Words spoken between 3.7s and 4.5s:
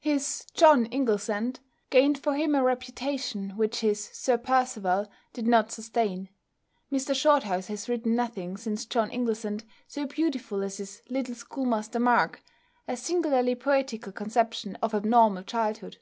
his "Sir